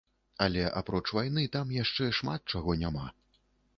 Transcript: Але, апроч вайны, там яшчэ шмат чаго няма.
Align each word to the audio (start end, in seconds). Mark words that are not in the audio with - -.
Але, 0.45 0.63
апроч 0.81 1.01
вайны, 1.17 1.43
там 1.57 1.75
яшчэ 1.83 2.09
шмат 2.21 2.41
чаго 2.57 2.77
няма. 2.85 3.05